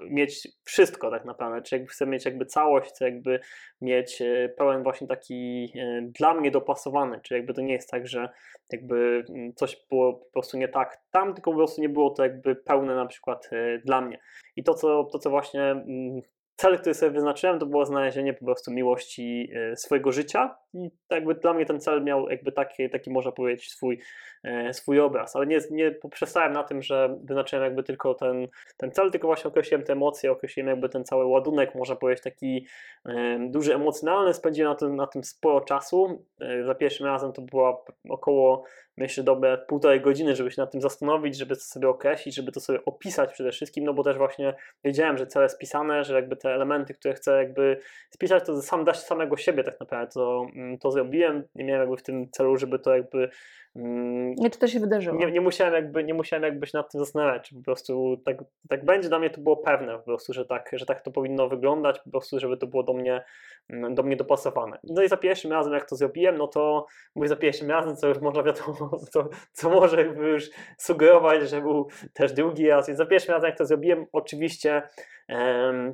mieć 0.00 0.48
wszystko 0.64 1.10
tak 1.10 1.24
naprawdę, 1.24 1.62
czy 1.62 1.74
jakby 1.74 1.88
chcę 1.90 2.06
mieć 2.06 2.24
jakby 2.24 2.46
całość, 2.46 2.90
chcę 2.90 3.04
jakby 3.04 3.40
mieć 3.80 4.22
e, 4.22 4.48
pełen 4.48 4.82
właśnie 4.82 5.06
taki 5.06 5.72
e, 5.76 6.02
dla 6.02 6.34
mnie 6.34 6.50
dopasowany, 6.50 7.20
czy 7.22 7.34
jakby 7.34 7.54
to 7.54 7.60
nie 7.60 7.72
jest 7.72 7.90
tak, 7.90 8.08
że 8.08 8.28
jakby 8.72 9.24
mm, 9.28 9.54
coś 9.54 9.86
było 9.90 10.12
po 10.12 10.30
prostu 10.32 10.58
nie 10.58 10.68
tak 10.68 11.02
tam, 11.10 11.34
tylko 11.34 11.50
po 11.50 11.56
prostu 11.56 11.80
nie 11.80 11.88
było 11.88 12.10
to 12.10 12.22
jakby 12.22 12.56
pełne 12.56 12.94
na 12.94 13.06
przykład 13.06 13.48
e, 13.52 13.78
dla 13.78 14.00
mnie. 14.00 14.18
I 14.56 14.64
to, 14.64 14.74
co, 14.74 15.04
to, 15.04 15.18
co 15.18 15.30
właśnie 15.30 15.62
mm, 15.62 16.20
cel, 16.60 16.78
który 16.78 16.94
sobie 16.94 17.12
wyznaczyłem, 17.12 17.58
to 17.58 17.66
było 17.66 17.86
znalezienie 17.86 18.34
po 18.34 18.44
prostu 18.44 18.70
miłości 18.70 19.50
e, 19.54 19.76
swojego 19.76 20.12
życia. 20.12 20.56
I 20.74 20.90
jakby 21.10 21.34
dla 21.34 21.52
mnie 21.52 21.66
ten 21.66 21.80
cel 21.80 22.04
miał 22.04 22.28
jakby 22.28 22.52
taki, 22.52 22.90
taki 22.90 23.10
można 23.10 23.32
powiedzieć 23.32 23.70
swój, 23.70 24.00
e, 24.44 24.74
swój 24.74 25.00
obraz, 25.00 25.36
ale 25.36 25.46
nie, 25.46 25.58
nie 25.70 25.90
poprzestałem 25.90 26.52
na 26.52 26.64
tym, 26.64 26.82
że 26.82 27.18
wyznaczyłem 27.24 27.64
jakby 27.64 27.82
tylko 27.82 28.14
ten, 28.14 28.48
ten 28.76 28.92
cel, 28.92 29.10
tylko 29.10 29.26
właśnie 29.26 29.48
określiłem 29.48 29.84
te 29.84 29.92
emocje, 29.92 30.32
określiłem 30.32 30.68
jakby 30.68 30.88
ten 30.88 31.04
cały 31.04 31.24
ładunek, 31.24 31.74
można 31.74 31.96
powiedzieć 31.96 32.24
taki 32.24 32.66
e, 33.06 33.38
duży 33.50 33.74
emocjonalny, 33.74 34.34
spędziłem 34.34 34.72
na 34.72 34.76
tym, 34.76 34.96
na 34.96 35.06
tym 35.06 35.24
sporo 35.24 35.60
czasu, 35.60 36.24
za 36.66 36.74
pierwszym 36.74 37.06
razem 37.06 37.32
to 37.32 37.42
była 37.42 37.84
około 38.08 38.64
myślę, 39.00 39.24
dobre 39.24 39.58
półtorej 39.58 40.00
godziny, 40.00 40.36
żeby 40.36 40.50
się 40.50 40.62
nad 40.62 40.70
tym 40.70 40.80
zastanowić, 40.80 41.36
żeby 41.36 41.56
to 41.56 41.62
sobie 41.62 41.88
określić, 41.88 42.34
żeby 42.34 42.52
to 42.52 42.60
sobie 42.60 42.84
opisać 42.84 43.32
przede 43.32 43.52
wszystkim, 43.52 43.84
no 43.84 43.94
bo 43.94 44.04
też 44.04 44.16
właśnie 44.16 44.54
wiedziałem, 44.84 45.18
że 45.18 45.26
cele 45.26 45.48
spisane, 45.48 46.04
że 46.04 46.14
jakby 46.14 46.36
te 46.36 46.54
elementy, 46.54 46.94
które 46.94 47.14
chcę 47.14 47.36
jakby 47.36 47.80
spisać, 48.10 48.46
to 48.46 48.62
sam 48.62 48.84
dać 48.84 48.98
samego 48.98 49.36
siebie 49.36 49.64
tak 49.64 49.80
naprawdę 49.80 50.12
to, 50.12 50.46
mm, 50.54 50.78
to 50.78 50.90
zrobiłem. 50.90 51.44
Nie 51.54 51.64
miałem 51.64 51.80
jakby 51.80 51.96
w 51.96 52.02
tym 52.02 52.30
celu, 52.30 52.56
żeby 52.56 52.78
to 52.78 52.96
jakby 52.96 53.30
nie, 53.74 54.50
czy 54.50 54.58
to 54.58 54.66
się 54.66 54.80
wydarzyło? 54.80 55.18
Nie, 55.18 55.30
nie, 55.30 55.40
musiałem 55.40 55.74
jakby, 55.74 56.04
nie 56.04 56.14
musiałem 56.14 56.42
jakby 56.42 56.66
się 56.66 56.78
nad 56.78 56.92
tym 56.92 56.98
zastanawiać, 57.00 57.48
czy 57.48 57.54
po 57.54 57.62
prostu 57.62 58.16
tak, 58.24 58.44
tak 58.68 58.84
będzie. 58.84 59.08
Dla 59.08 59.18
mnie 59.18 59.30
to 59.30 59.40
było 59.40 59.56
pewne 59.56 59.98
po 59.98 60.04
prostu, 60.04 60.32
że 60.32 60.44
tak, 60.44 60.70
że 60.72 60.86
tak 60.86 61.00
to 61.02 61.10
powinno 61.10 61.48
wyglądać, 61.48 61.98
po 62.04 62.10
prostu, 62.10 62.40
żeby 62.40 62.56
to 62.56 62.66
było 62.66 62.82
do 62.82 62.92
mnie, 62.92 63.24
mm, 63.68 63.94
do 63.94 64.02
mnie 64.02 64.16
dopasowane. 64.16 64.78
No 64.84 65.02
i 65.02 65.08
za 65.08 65.16
pierwszym 65.16 65.52
razem, 65.52 65.72
jak 65.72 65.88
to 65.88 65.96
zrobiłem, 65.96 66.36
no 66.36 66.48
to 66.48 66.86
mówię 67.14 67.28
za 67.28 67.36
pierwszym 67.36 67.70
razem, 67.70 67.96
co 67.96 68.08
już 68.08 68.18
można 68.18 68.42
wiadomo, 68.42 68.90
co, 69.12 69.28
co 69.52 69.70
może 69.70 69.96
jakby 69.96 70.28
już 70.28 70.50
sugerować, 70.78 71.50
że 71.50 71.60
był 71.60 71.88
też 72.14 72.32
drugi 72.32 72.68
raz. 72.68 72.88
I 72.88 72.94
za 72.94 73.06
pierwszym 73.06 73.34
razem, 73.34 73.48
jak 73.48 73.58
to 73.58 73.66
zrobiłem, 73.66 74.06
oczywiście 74.12 74.82
no 75.28 75.92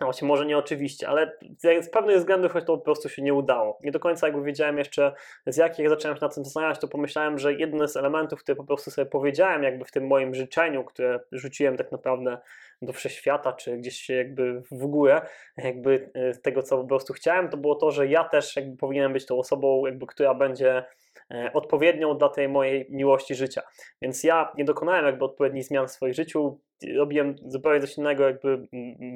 właśnie, 0.00 0.28
może 0.28 0.46
nie 0.46 0.58
oczywiście, 0.58 1.08
ale 1.08 1.38
z 1.60 1.90
pewnych 1.90 2.16
względów 2.16 2.52
to 2.52 2.78
po 2.78 2.78
prostu 2.78 3.08
się 3.08 3.22
nie 3.22 3.34
udało. 3.34 3.78
Nie 3.84 3.92
do 3.92 4.00
końca 4.00 4.26
jakby 4.26 4.42
wiedziałem 4.42 4.78
jeszcze 4.78 5.12
z 5.46 5.56
jakich 5.56 5.88
zacząłem 5.88 6.16
się 6.16 6.20
nad 6.22 6.34
tym 6.34 6.44
zastanawiać, 6.44 6.80
to 6.80 6.88
pomyślałem, 6.88 7.38
że 7.38 7.54
jeden 7.54 7.88
z 7.88 7.96
elementów, 7.96 8.40
które 8.42 8.56
po 8.56 8.64
prostu 8.64 8.90
sobie 8.90 9.06
powiedziałem 9.06 9.62
jakby 9.62 9.84
w 9.84 9.90
tym 9.90 10.06
moim 10.06 10.34
życzeniu, 10.34 10.84
które 10.84 11.20
rzuciłem 11.32 11.76
tak 11.76 11.92
naprawdę 11.92 12.38
do 12.82 12.92
wszechświata, 12.92 13.52
czy 13.52 13.76
gdzieś 13.76 14.08
jakby 14.08 14.62
w 14.70 14.86
górę 14.86 15.20
jakby 15.56 16.10
e, 16.14 16.34
tego, 16.34 16.62
co 16.62 16.78
po 16.78 16.84
prostu 16.84 17.12
chciałem, 17.12 17.48
to 17.48 17.56
było 17.56 17.74
to, 17.74 17.90
że 17.90 18.06
ja 18.06 18.24
też 18.24 18.56
jakby 18.56 18.76
powinienem 18.76 19.12
być 19.12 19.26
tą 19.26 19.38
osobą, 19.38 19.86
jakby, 19.86 20.06
która 20.06 20.34
będzie 20.34 20.84
e, 21.30 21.50
odpowiednią 21.52 22.18
dla 22.18 22.28
tej 22.28 22.48
mojej 22.48 22.86
miłości 22.90 23.34
życia. 23.34 23.62
Więc 24.02 24.24
ja 24.24 24.52
nie 24.58 24.64
dokonałem 24.64 25.06
jakby 25.06 25.24
odpowiednich 25.24 25.64
zmian 25.64 25.88
w 25.88 25.90
swoim 25.90 26.14
życiu, 26.14 26.60
robiłem 26.96 27.36
zupełnie 27.46 27.80
coś 27.80 27.98
innego, 27.98 28.24
jakby 28.24 28.68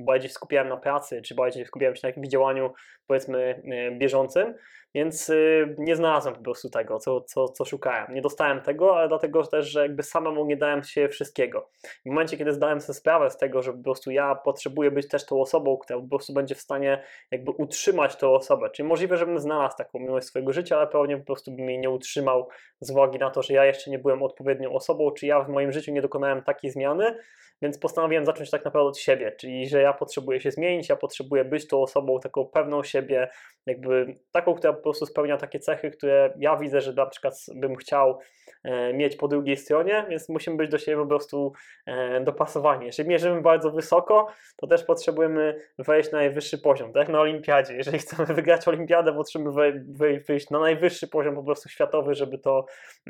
bardziej 0.04 0.30
skupiałem 0.30 0.68
na 0.68 0.76
pracy, 0.76 1.22
czy 1.22 1.34
bardziej 1.34 1.66
skupiałem 1.66 1.96
się 1.96 2.00
na 2.02 2.08
jakimś 2.08 2.28
działaniu, 2.28 2.72
powiedzmy, 3.06 3.62
e, 3.64 3.90
bieżącym, 3.90 4.54
więc 4.94 5.28
y, 5.30 5.74
nie 5.78 5.96
znalazłem 5.96 6.34
po 6.34 6.42
prostu 6.42 6.70
tego, 6.70 6.98
co, 6.98 7.20
co, 7.20 7.48
co 7.48 7.64
szukałem. 7.64 8.14
Nie 8.14 8.22
dostałem 8.22 8.60
tego, 8.60 8.96
ale 8.96 9.08
dlatego 9.08 9.46
też, 9.46 9.70
że 9.70 9.82
jakby 9.82 10.02
samemu 10.02 10.46
nie 10.46 10.56
dałem 10.56 10.82
się 10.82 11.08
wszystkiego. 11.08 11.70
W 12.06 12.06
momencie, 12.06 12.36
kiedy 12.36 12.52
zdałem 12.52 12.80
sobie 12.80 12.94
sprawę 12.94 13.30
z 13.30 13.36
tego, 13.36 13.62
że 13.62 13.72
po 13.72 13.82
prostu 13.82 14.10
ja 14.10 14.34
potrzebuję 14.34 14.90
być 14.90 15.08
też 15.08 15.26
tą 15.26 15.40
osobą, 15.40 15.76
która 15.76 16.00
po 16.00 16.08
prostu 16.08 16.32
będzie 16.32 16.54
w 16.54 16.60
stanie 16.60 17.02
jakby 17.30 17.50
utrzymać 17.50 18.16
tą 18.16 18.34
osobę, 18.34 18.70
czyli 18.70 18.88
możliwe, 18.88 19.16
żebym 19.16 19.38
znalazł 19.38 19.76
taką 19.76 19.98
miłość 19.98 20.26
swojego 20.26 20.52
życia, 20.52 20.76
ale 20.76 20.86
pewnie 20.86 21.16
po 21.16 21.24
prostu 21.24 21.52
bym 21.52 21.68
jej 21.68 21.78
nie 21.78 21.90
utrzymał 21.90 22.48
z 22.80 22.90
uwagi 22.90 23.18
na 23.18 23.30
to, 23.30 23.42
że 23.42 23.54
ja 23.54 23.64
jeszcze 23.64 23.90
nie 23.90 23.98
byłem 23.98 24.22
odpowiednią 24.22 24.72
osobą, 24.72 25.10
czy 25.10 25.26
ja 25.26 25.40
w 25.40 25.48
moim 25.48 25.72
życiu 25.72 25.92
nie 25.92 26.02
dokonałem 26.02 26.42
takiej 26.42 26.70
zmiany, 26.70 27.18
więc 27.62 27.78
postanowiłem 27.78 28.26
zacząć 28.26 28.50
tak 28.50 28.64
naprawdę 28.64 28.88
od 28.88 28.98
siebie, 28.98 29.32
czyli 29.40 29.68
że 29.68 29.82
ja 29.82 29.92
potrzebuję 29.92 30.40
się 30.40 30.50
zmienić, 30.50 30.88
ja 30.88 30.96
potrzebuję 30.96 31.44
być 31.44 31.68
tą 31.68 31.82
osobą 31.82 32.20
taką 32.20 32.44
pewną 32.44 32.82
siebie, 32.82 33.28
jakby 33.66 34.14
taką, 34.32 34.54
która 34.54 34.72
po 34.72 34.82
prostu 34.82 35.06
spełnia 35.06 35.36
takie 35.36 35.58
cechy, 35.58 35.90
które 35.90 36.34
ja 36.38 36.56
widzę, 36.56 36.80
że 36.80 36.92
na 36.92 37.06
przykład 37.06 37.34
bym 37.54 37.76
chciał 37.76 38.18
e, 38.64 38.92
mieć 38.94 39.16
po 39.16 39.28
drugiej 39.28 39.56
stronie, 39.56 40.06
więc 40.08 40.28
musimy 40.28 40.56
być 40.56 40.70
do 40.70 40.78
siebie 40.78 40.96
po 40.96 41.06
prostu 41.06 41.52
e, 41.86 42.20
dopasowani. 42.20 42.86
Jeżeli 42.86 43.08
mierzymy 43.08 43.40
bardzo 43.40 43.70
wysoko, 43.70 44.26
to 44.56 44.66
też 44.66 44.84
potrzebujemy 44.84 45.60
wejść 45.78 46.12
na 46.12 46.18
najwyższy 46.18 46.58
poziom, 46.58 46.92
tak 46.92 47.00
jak 47.00 47.08
na 47.08 47.20
olimpiadzie. 47.20 47.74
Jeżeli 47.74 47.98
chcemy 47.98 48.26
wygrać 48.34 48.68
olimpiadę, 48.68 49.12
potrzebujemy 49.12 49.84
wyjść 50.28 50.50
na 50.50 50.58
najwyższy 50.60 51.08
poziom 51.08 51.34
po 51.34 51.42
prostu 51.42 51.68
światowy, 51.68 52.14
żeby 52.14 52.38
to, 52.38 52.66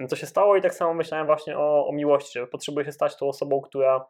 to 0.09 0.17
się 0.17 0.27
stało 0.27 0.57
i 0.57 0.63
tak 0.63 0.75
samo 0.75 0.95
myślałem 0.95 1.27
właśnie 1.27 1.59
o, 1.59 1.87
o 1.89 1.93
miłości, 1.93 2.39
że 2.39 2.47
potrzebuję 2.47 2.87
się 2.87 2.93
stać 2.93 3.17
tą 3.17 3.29
osobą, 3.29 3.61
która 3.61 4.05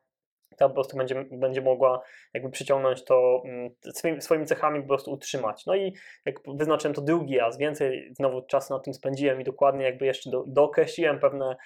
ta 0.58 0.68
po 0.68 0.74
prostu 0.74 0.96
będzie, 0.96 1.24
będzie 1.30 1.62
mogła 1.62 2.02
jakby 2.34 2.50
przyciągnąć 2.50 3.04
to 3.04 3.42
mm, 3.44 3.70
swoimi, 3.94 4.22
swoimi 4.22 4.46
cechami 4.46 4.82
po 4.82 4.88
prostu 4.88 5.12
utrzymać. 5.12 5.66
No 5.66 5.74
i 5.74 5.94
jak 6.24 6.36
wyznaczyłem 6.54 6.94
to 6.94 7.02
drugi 7.02 7.38
raz, 7.38 7.58
więcej 7.58 8.12
znowu 8.16 8.42
czasu 8.42 8.74
na 8.74 8.80
tym 8.80 8.94
spędziłem 8.94 9.40
i 9.40 9.44
dokładnie 9.44 9.84
jakby 9.84 10.06
jeszcze 10.06 10.30
do, 10.30 10.44
dookreśliłem 10.46 11.18
pewne 11.18 11.56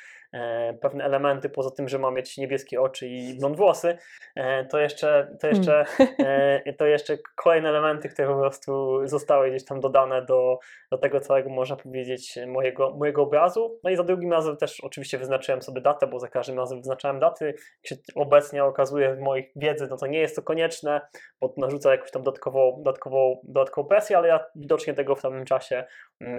pewne 0.80 1.04
elementy, 1.04 1.48
poza 1.48 1.70
tym, 1.70 1.88
że 1.88 1.98
ma 1.98 2.10
mieć 2.10 2.38
niebieskie 2.38 2.80
oczy 2.80 3.08
i 3.08 3.38
blond 3.38 3.56
włosy, 3.56 3.98
e, 4.36 4.64
to 4.64 4.78
jeszcze, 4.78 5.36
to 5.40 5.46
jeszcze, 5.46 5.84
e, 6.18 6.72
to 6.78 6.86
jeszcze 6.86 7.18
kolejne 7.36 7.68
elementy, 7.68 8.08
które 8.08 8.28
po 8.28 8.40
prostu 8.40 9.00
zostały 9.04 9.50
gdzieś 9.50 9.64
tam 9.64 9.80
dodane 9.80 10.24
do, 10.24 10.58
do 10.90 10.98
tego 10.98 11.20
całego, 11.20 11.50
można 11.50 11.76
powiedzieć, 11.76 12.38
mojego, 12.46 12.90
mojego 12.90 13.22
obrazu. 13.22 13.80
No 13.84 13.90
i 13.90 13.96
za 13.96 14.04
drugim 14.04 14.32
razem 14.32 14.56
też 14.56 14.80
oczywiście 14.80 15.18
wyznaczyłem 15.18 15.62
sobie 15.62 15.80
datę, 15.80 16.06
bo 16.06 16.18
za 16.18 16.28
każdym 16.28 16.58
razem 16.58 16.78
wyznaczałem 16.78 17.20
daty. 17.20 17.44
Jak 17.46 17.86
się 17.86 17.96
obecnie 18.14 18.64
okazuje 18.64 19.14
w 19.14 19.20
moich 19.20 19.52
wiedzy, 19.56 19.86
no 19.90 19.96
to 19.96 20.06
nie 20.06 20.18
jest 20.18 20.36
to 20.36 20.42
konieczne, 20.42 21.00
bo 21.40 21.54
narzuca 21.56 21.90
jakąś 21.90 22.10
tam 22.10 22.22
dodatkową, 22.22 22.74
dodatkową, 22.76 23.40
dodatkową 23.44 23.88
presję, 23.88 24.18
ale 24.18 24.28
ja 24.28 24.44
widocznie 24.54 24.94
tego 24.94 25.14
w 25.14 25.22
tamtym 25.22 25.44
czasie 25.44 25.84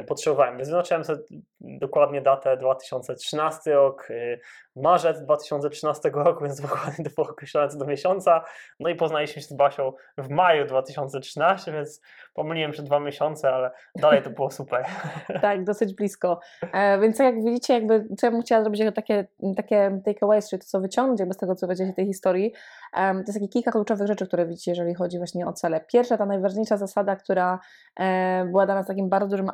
potrzebowałem. 0.08 0.58
Więc 0.58 0.70
wyznaczyłem 0.70 1.04
sobie 1.04 1.20
dokładnie 1.62 2.22
datę 2.22 2.58
2013 2.58 3.74
rok, 3.74 4.10
y, 4.10 4.40
marzec 4.76 5.22
2013 5.22 6.10
roku, 6.14 6.44
więc 6.44 6.62
dokładnie 6.70 7.06
to 7.06 7.22
określone 7.22 7.70
co 7.70 7.78
do 7.78 7.86
miesiąca. 7.86 8.44
No 8.80 8.90
i 8.90 8.96
poznaliśmy 8.96 9.42
się 9.42 9.48
z 9.48 9.54
Basią 9.54 9.94
w 10.18 10.30
maju 10.30 10.66
2013, 10.66 11.72
więc 11.72 12.02
pomyliłem 12.34 12.74
się 12.74 12.84
dwa 12.84 13.00
miesiące, 13.00 13.50
ale 13.50 13.72
dalej 13.96 14.22
to 14.22 14.30
było 14.30 14.52
super. 14.52 14.86
tak, 15.42 15.64
dosyć 15.64 15.96
blisko. 15.96 16.40
E, 16.74 17.00
więc 17.00 17.20
jak 17.20 17.44
widzicie, 17.44 17.74
jakby 17.74 18.08
co 18.18 18.28
ja 18.28 18.32
bym 18.32 18.42
chciała 18.42 18.62
zrobić 18.62 18.82
takie, 18.96 19.28
takie 19.58 20.02
takeaways, 20.06 20.50
czyli 20.50 20.60
to 20.60 20.68
co 20.68 20.82
wyciągnąć 20.82 21.20
jakby 21.20 21.34
z 21.34 21.38
tego, 21.38 21.56
co 21.56 21.68
będziecie 21.68 21.94
tej 21.94 22.06
historii, 22.06 22.54
to 22.94 23.18
jest 23.28 23.34
takie 23.34 23.48
kilka 23.48 23.72
kluczowych 23.72 24.08
rzeczy, 24.08 24.28
które 24.28 24.46
widzicie, 24.46 24.72
jeżeli 24.72 24.94
chodzi 24.94 25.18
właśnie 25.18 25.48
o 25.48 25.54
cele. 25.54 25.82
Pierwsza, 25.82 26.18
ta 26.18 26.26
najważniejsza 26.26 26.78
zasada, 26.78 27.16
która 27.16 27.60
e, 28.00 28.46
była 28.46 28.66
dla 28.66 28.76
nas 28.76 28.88
takim 28.88 29.10
bardzo 29.10 29.28
dużym 29.28 29.50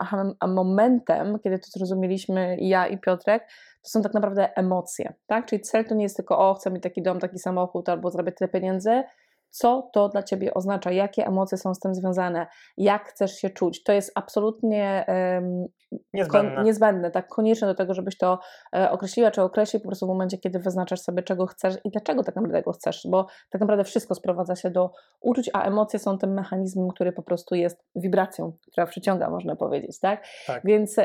momentem, 0.47 1.39
kiedy 1.39 1.59
to 1.59 1.65
zrozumieliśmy 1.69 2.57
ja 2.59 2.87
i 2.87 2.97
Piotrek, 2.97 3.43
to 3.83 3.89
są 3.89 4.01
tak 4.01 4.13
naprawdę 4.13 4.57
emocje, 4.57 5.13
tak? 5.27 5.45
Czyli 5.45 5.61
cel 5.61 5.85
to 5.85 5.95
nie 5.95 6.03
jest 6.03 6.15
tylko, 6.15 6.49
o, 6.49 6.53
chcę 6.53 6.71
mieć 6.71 6.83
taki 6.83 7.01
dom, 7.01 7.19
taki 7.19 7.39
samochód 7.39 7.89
albo 7.89 8.11
zrobić 8.11 8.35
tyle 8.35 8.47
pieniędzy, 8.47 9.03
co 9.49 9.89
to 9.93 10.09
dla 10.09 10.23
ciebie 10.23 10.53
oznacza, 10.53 10.91
jakie 10.91 11.27
emocje 11.27 11.57
są 11.57 11.73
z 11.73 11.79
tym 11.79 11.95
związane, 11.95 12.47
jak 12.77 13.09
chcesz 13.09 13.35
się 13.35 13.49
czuć. 13.49 13.83
To 13.83 13.93
jest 13.93 14.11
absolutnie 14.15 15.05
niezbędne. 16.13 16.55
Kon, 16.55 16.65
niezbędne, 16.65 17.11
tak 17.11 17.27
konieczne 17.27 17.67
do 17.67 17.75
tego, 17.75 17.93
żebyś 17.93 18.17
to 18.17 18.39
e, 18.75 18.91
określiła, 18.91 19.31
czy 19.31 19.41
określił 19.41 19.81
po 19.81 19.87
prostu 19.87 20.05
w 20.05 20.09
momencie, 20.09 20.37
kiedy 20.37 20.59
wyznaczasz 20.59 20.99
sobie, 20.99 21.23
czego 21.23 21.45
chcesz 21.45 21.75
i 21.83 21.89
dlaczego 21.89 22.23
tak 22.23 22.35
naprawdę 22.35 22.57
tego 22.57 22.71
chcesz, 22.71 23.07
bo 23.11 23.27
tak 23.49 23.61
naprawdę 23.61 23.83
wszystko 23.83 24.15
sprowadza 24.15 24.55
się 24.55 24.69
do 24.69 24.91
uczuć, 25.21 25.49
a 25.53 25.63
emocje 25.63 25.99
są 25.99 26.17
tym 26.17 26.33
mechanizmem, 26.33 26.89
który 26.89 27.11
po 27.11 27.23
prostu 27.23 27.55
jest 27.55 27.83
wibracją, 27.95 28.53
która 28.71 28.87
przyciąga, 28.87 29.29
można 29.29 29.55
powiedzieć, 29.55 29.99
tak? 29.99 30.23
tak. 30.47 30.61
Więc 30.65 30.95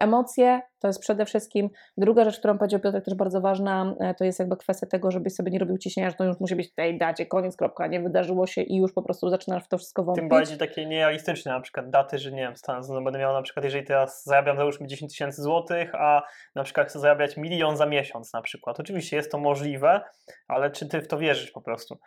emocje 0.00 0.60
to 0.80 0.88
jest 0.88 1.00
przede 1.00 1.24
wszystkim. 1.24 1.70
Druga 1.96 2.24
rzecz, 2.24 2.38
którą 2.38 2.58
powiedział 2.58 2.80
Piotr, 2.80 3.02
też 3.02 3.14
bardzo 3.14 3.40
ważna, 3.40 3.94
e, 4.00 4.14
to 4.14 4.24
jest 4.24 4.38
jakby 4.38 4.56
kwestia 4.56 4.86
tego, 4.86 5.10
żebyś 5.10 5.34
sobie 5.34 5.50
nie 5.50 5.58
robił 5.58 5.78
ciśnienia, 5.78 6.10
że 6.10 6.16
to 6.16 6.24
już 6.24 6.40
musi 6.40 6.56
być 6.56 6.74
tej 6.74 6.98
dacie, 6.98 7.26
koniec, 7.26 7.56
kropka, 7.56 7.86
nie 7.86 8.00
wydarzyło 8.00 8.46
się 8.46 8.62
i 8.62 8.76
już 8.76 8.92
po 8.92 9.02
prostu 9.02 9.30
zaczynasz 9.30 9.64
w 9.64 9.68
to 9.68 9.78
wszystko 9.78 10.04
wątpić. 10.04 10.22
Tym 10.22 10.28
bardziej 10.28 10.58
takie 10.58 10.86
nierealistyczne 10.86 11.52
na 11.52 11.60
przykład 11.60 11.90
daty, 11.90 12.18
że 12.18 12.32
nie 12.32 12.42
wiem, 12.42 12.56
stan, 12.56 12.82
będę 13.04 13.18
miał 13.18 13.32
na 13.32 13.42
przykład, 13.42 13.64
jeżeli 13.64 13.86
teraz 13.86 14.25
zarabiam 14.26 14.56
załóżmy 14.56 14.86
10 14.86 15.12
tysięcy 15.12 15.42
złotych, 15.42 15.94
a 15.94 16.22
na 16.54 16.64
przykład 16.64 16.88
chcę 16.88 16.98
zarabiać 16.98 17.36
milion 17.36 17.76
za 17.76 17.86
miesiąc 17.86 18.32
na 18.32 18.42
przykład. 18.42 18.80
Oczywiście 18.80 19.16
jest 19.16 19.32
to 19.32 19.38
możliwe, 19.38 20.00
ale 20.48 20.70
czy 20.70 20.88
ty 20.88 21.00
w 21.00 21.08
to 21.08 21.18
wierzysz 21.18 21.50
po 21.50 21.60
prostu? 21.60 21.98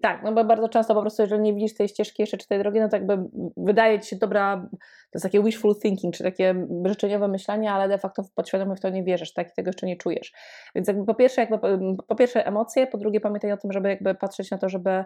Tak, 0.00 0.22
no 0.22 0.32
bo 0.32 0.44
bardzo 0.44 0.68
często 0.68 0.94
po 0.94 1.00
prostu, 1.00 1.22
jeżeli 1.22 1.42
nie 1.42 1.54
widzisz 1.54 1.74
tej 1.74 1.88
ścieżki 1.88 2.22
jeszcze 2.22 2.36
czy 2.36 2.46
tej 2.46 2.58
drogi, 2.58 2.80
no 2.80 2.88
to 2.88 2.96
jakby 2.96 3.18
wydaje 3.56 4.00
ci 4.00 4.08
się 4.08 4.16
dobra, 4.16 4.68
to 4.70 5.14
jest 5.14 5.22
takie 5.22 5.42
wishful 5.42 5.74
thinking, 5.82 6.14
czy 6.14 6.24
takie 6.24 6.66
życzeniowe 6.84 7.28
myślenie, 7.28 7.72
ale 7.72 7.88
de 7.88 7.98
facto 7.98 8.22
podświadomie 8.34 8.76
w 8.76 8.80
to 8.80 8.90
nie 8.90 9.04
wierzysz, 9.04 9.32
tak, 9.32 9.48
i 9.48 9.52
tego 9.56 9.68
jeszcze 9.68 9.86
nie 9.86 9.96
czujesz. 9.96 10.32
Więc 10.74 10.88
jakby 10.88 11.04
po 11.04 11.14
pierwsze, 11.14 11.40
jakby, 11.40 11.58
po 12.08 12.14
pierwsze 12.14 12.46
emocje, 12.46 12.86
po 12.86 12.98
drugie 12.98 13.20
pamiętaj 13.20 13.52
o 13.52 13.56
tym, 13.56 13.72
żeby 13.72 13.88
jakby 13.88 14.14
patrzeć 14.14 14.50
na 14.50 14.58
to, 14.58 14.68
żeby 14.68 15.04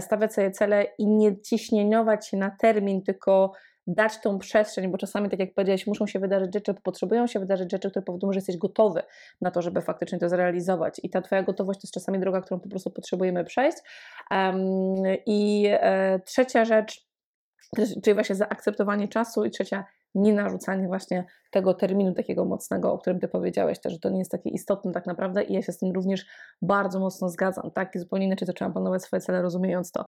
stawiać 0.00 0.34
sobie 0.34 0.50
cele 0.50 0.86
i 0.98 1.06
nie 1.06 1.40
ciśnieniować 1.40 2.28
się 2.28 2.36
na 2.36 2.50
termin, 2.50 3.02
tylko 3.02 3.52
dać 3.94 4.20
tą 4.20 4.38
przestrzeń, 4.38 4.88
bo 4.90 4.98
czasami, 4.98 5.30
tak 5.30 5.40
jak 5.40 5.54
powiedziałeś, 5.54 5.86
muszą 5.86 6.06
się 6.06 6.18
wydarzyć 6.18 6.54
rzeczy, 6.54 6.74
potrzebują 6.74 7.26
się 7.26 7.40
wydarzyć 7.40 7.70
rzeczy, 7.70 7.90
które 7.90 8.04
powodują, 8.04 8.32
że 8.32 8.38
jesteś 8.38 8.56
gotowy 8.56 9.02
na 9.40 9.50
to, 9.50 9.62
żeby 9.62 9.80
faktycznie 9.80 10.18
to 10.18 10.28
zrealizować. 10.28 11.00
I 11.02 11.10
ta 11.10 11.22
Twoja 11.22 11.42
gotowość 11.42 11.80
to 11.80 11.84
jest 11.86 11.94
czasami 11.94 12.20
droga, 12.20 12.40
którą 12.40 12.60
po 12.60 12.68
prostu 12.68 12.90
potrzebujemy 12.90 13.44
przejść. 13.44 13.78
Um, 14.30 14.56
I 15.26 15.66
e, 15.70 16.20
trzecia 16.20 16.64
rzecz, 16.64 17.06
czyli 18.02 18.14
właśnie 18.14 18.34
zaakceptowanie 18.34 19.08
czasu, 19.08 19.44
i 19.44 19.50
trzecia, 19.50 19.84
nie 20.14 20.32
narzucanie 20.32 20.86
właśnie 20.86 21.24
tego 21.50 21.74
terminu 21.74 22.14
takiego 22.14 22.44
mocnego, 22.44 22.92
o 22.92 22.98
którym 22.98 23.20
Ty 23.20 23.28
powiedziałeś 23.28 23.80
też, 23.80 23.92
że 23.92 23.98
to 23.98 24.10
nie 24.10 24.18
jest 24.18 24.30
takie 24.30 24.50
istotne 24.50 24.92
tak 24.92 25.06
naprawdę 25.06 25.42
i 25.42 25.52
ja 25.52 25.62
się 25.62 25.72
z 25.72 25.78
tym 25.78 25.92
również 25.92 26.26
bardzo 26.62 27.00
mocno 27.00 27.28
zgadzam, 27.28 27.70
tak? 27.70 27.94
I 27.94 27.98
zupełnie 27.98 28.26
inaczej 28.26 28.46
zaczęłam 28.46 28.72
planować 28.72 29.02
swoje 29.02 29.20
cele, 29.20 29.42
rozumiejąc 29.42 29.92
to. 29.92 29.98